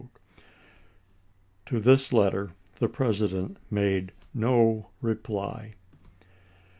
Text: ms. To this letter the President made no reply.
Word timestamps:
ms. 0.01 0.09
To 1.67 1.79
this 1.79 2.11
letter 2.11 2.53
the 2.79 2.87
President 2.89 3.57
made 3.69 4.13
no 4.33 4.87
reply. 4.99 5.75